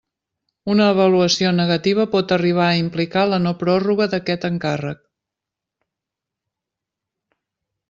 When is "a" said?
2.69-2.79